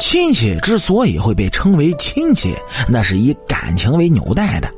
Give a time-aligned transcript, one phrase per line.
[0.00, 2.54] 亲戚之所以会被称为亲戚，
[2.88, 4.70] 那是以感情为纽带的。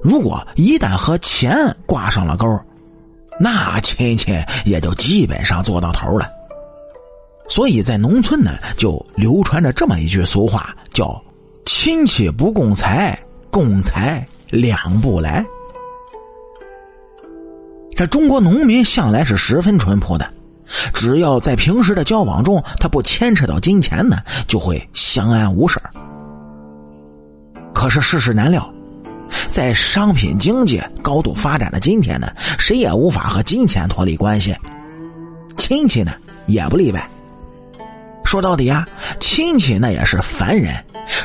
[0.00, 2.46] 如果一旦和钱挂上了钩，
[3.40, 4.32] 那亲戚
[4.64, 6.30] 也就基本上做到头了。
[7.48, 11.20] 所以在农村呢，就流传着这么一句俗话，叫
[11.66, 13.18] “亲戚不共财，
[13.50, 15.44] 共财两不来”。
[17.96, 20.32] 这中国农民向来是十分淳朴的。
[20.92, 25.80] 只要在平时的交往中，他不牵扯到金钱呢，就会相安无事
[27.74, 28.72] 可是世事难料，
[29.48, 34.54] 在商品经济高度发展的今天呢，谁也无法和金钱脱离关系，
[35.56, 36.12] 亲戚呢
[36.46, 37.10] 也不例外。
[38.24, 38.86] 说到底啊，
[39.20, 40.74] 亲戚那也是凡人，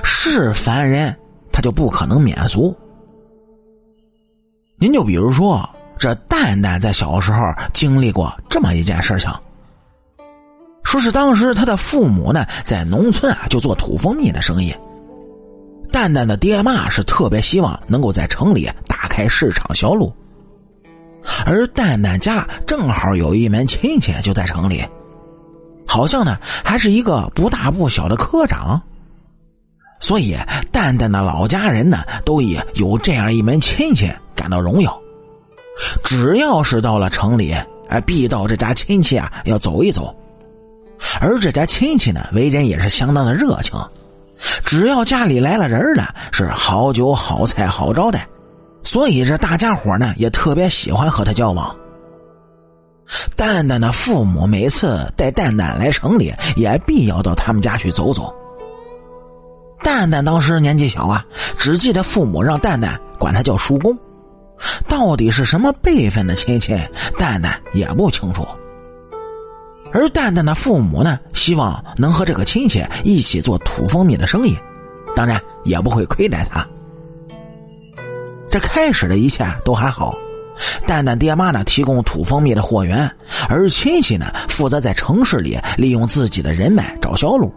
[0.03, 1.13] 是凡人，
[1.51, 2.73] 他就不可能免俗。
[4.77, 5.70] 您就比如说。
[6.03, 7.39] 这蛋蛋在小时候
[7.71, 9.31] 经历过这么一件事情，
[10.84, 14.76] 说是当时他的父母呢在农村啊就做土蜂蜜的生意，
[15.93, 20.13] 蛋蛋的爹妈是特别希望能够在城里打开市场销路，
[21.46, 24.85] 而蛋蛋家正好有一门亲戚就在城里，
[25.87, 28.81] 好像呢还是一个不大不小的科长，
[30.01, 30.35] 所以
[30.70, 34.99] 蛋蛋的老家人呢都以有这样一门亲戚感到荣耀。
[36.03, 37.55] 只要是到了城里，
[37.89, 40.15] 哎，必到这家亲戚啊要走一走。
[41.20, 43.77] 而这家亲戚呢，为人也是相当的热情，
[44.63, 48.27] 只要家里来了人了，是好酒好菜好招待，
[48.84, 51.75] 所以这大家伙呢也特别喜欢和他交往。
[53.35, 58.34] 蛋蛋的父母每次带蛋蛋来城里，也必要到他们家去走走。
[59.84, 61.25] 蛋蛋当时年纪小啊，
[61.57, 63.97] 只记得父母让蛋蛋管他叫叔公。
[64.88, 66.75] 到底是什么辈分的亲戚，
[67.17, 68.47] 蛋蛋也不清楚。
[69.91, 74.57] 而蛋蛋的父母呢，希望能和这个亲戚一起做土蜂蜜的生意，
[75.16, 76.67] 当然也不会亏待他。
[78.50, 80.16] 这开始的一切都还好，
[80.88, 83.09] 蛋蛋爹妈呢提供土蜂蜜的货源，
[83.50, 87.53] 而亲戚呢负责在城市里利用自己的人脉找销路，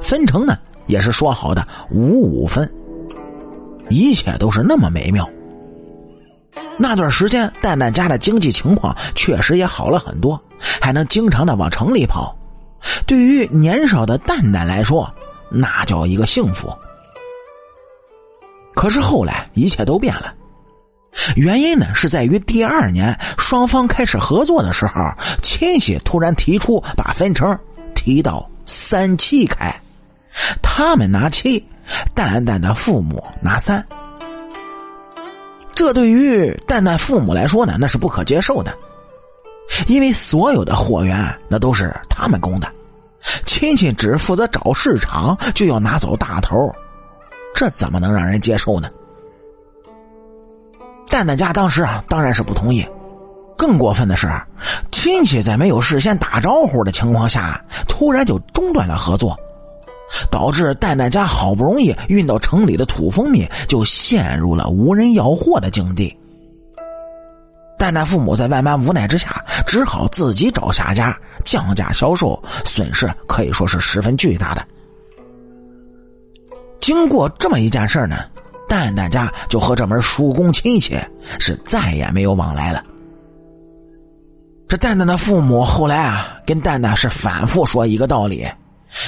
[0.00, 0.56] 分成呢
[0.86, 2.70] 也是说好的五五分，
[3.90, 5.28] 一切都是那么美妙。
[6.78, 10.42] 那段时间，蛋蛋家的经济情况确实也好了很多，
[10.80, 12.36] 还能经常的往城里跑。
[13.06, 15.12] 对于年少的蛋蛋来说，
[15.50, 16.72] 那叫一个幸福。
[18.74, 20.34] 可是后来一切都变了，
[21.34, 24.92] 原因呢是在于第二年双方开始合作的时候，
[25.42, 27.58] 亲戚突然提出把分成
[27.94, 29.74] 提到三七开，
[30.62, 31.66] 他们拿七，
[32.14, 33.84] 蛋蛋的父母拿三。
[35.76, 38.74] 这对于蛋蛋父母来说呢，那是不可接受的，
[39.86, 42.66] 因为所有的货源那都是他们供的，
[43.44, 46.56] 亲戚只负责找市场，就要拿走大头，
[47.54, 48.88] 这怎么能让人接受呢？
[51.10, 52.84] 蛋蛋家当时啊，当然是不同意。
[53.54, 54.28] 更过分的是，
[54.90, 59.38] 亲戚在没有事先打招呼的情况下，突然就中断了合作。
[60.36, 66.14] 导致蛋蛋家好不容易运到城里的土蜂蜜就陷入了无人要货的境地。
[67.78, 74.62] 蛋蛋父母在万般无奈之下，只好自己找下家降价销售，损失可以说是十分巨大的。
[76.80, 78.18] 经过这么一件事呢，
[78.68, 80.98] 蛋蛋家就和这门叔公亲戚
[81.38, 82.84] 是再也没有往来了。
[84.68, 88.46] 这蛋蛋的父母后来啊，跟蛋蛋是反复说一个道理。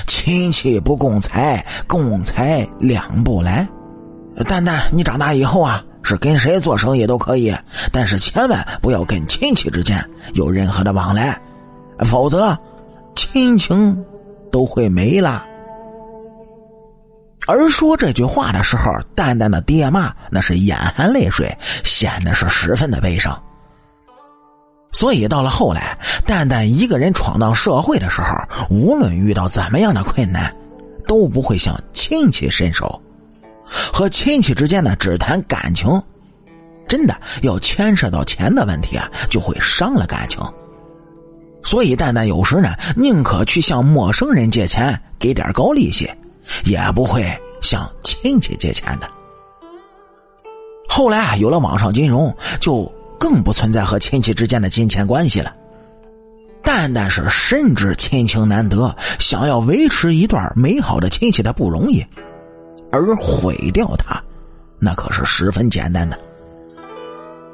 [0.07, 3.69] 亲戚不共财，共财两不来。
[4.47, 7.55] 蛋蛋，你长大以后啊，是跟谁做生意都可以，
[7.93, 10.05] 但是千万不要跟亲戚之间
[10.35, 11.41] 有任何的往来，
[12.01, 12.57] 否则
[13.17, 14.05] 亲情
[14.53, 15.45] 都会没了。
[17.47, 23.43] 而说这句话的时候，蛋蛋的爹妈那是眼含泪水，显得是十分的悲伤。
[24.99, 28.35] 所以到了后来，蛋蛋一个人闯荡社会的时候，
[28.69, 30.53] 无论遇到怎么样的困难，
[31.07, 33.01] 都不会向亲戚伸手，
[33.93, 36.03] 和亲戚之间呢只谈感情，
[36.89, 40.43] 真的要牵涉到钱的问题啊，就会伤了感情。
[41.63, 46.11] 所以蛋蛋有时呢，宁可去向陌生人借钱，给点高利息，
[46.65, 47.25] 也不会
[47.61, 49.09] 向亲戚借钱的。
[50.89, 52.93] 后来啊，有了网上金融，就。
[53.19, 55.55] 更不存在和亲戚之间的金钱关系了。
[56.63, 62.05] 蛋蛋是深知亲情难得，想要维持一段美好的亲戚的不容易，
[62.93, 64.23] 而毁掉它，
[64.79, 66.19] 那可是十分简单的。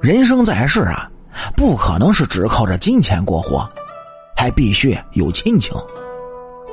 [0.00, 1.08] 人生在世啊，
[1.56, 3.68] 不可能是只靠着金钱过活，
[4.36, 5.72] 还必须有亲情。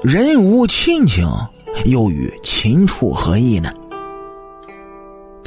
[0.03, 1.27] 人无亲情，
[1.85, 3.71] 又与禽畜何异呢？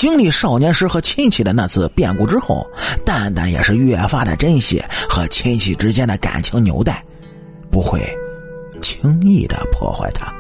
[0.05, 2.67] 经历少年时和亲戚的那次变故之后，
[3.07, 7.03] 蛋蛋也是越发的珍惜和亲戚之间的感情纽带，
[7.71, 8.07] 不会
[8.83, 10.31] 轻易的破坏它。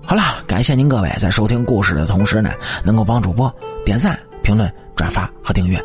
[0.00, 2.52] 好了，感谢您各位在收听故事的同时呢，
[2.84, 3.52] 能够帮主播
[3.84, 5.76] 点赞、评论、转发和订阅。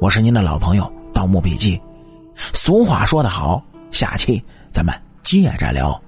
[0.00, 1.76] 我是您的老朋友《盗墓笔记》。
[2.52, 3.60] 俗话说得好，
[3.90, 4.94] 下期咱们
[5.24, 6.00] 接着聊。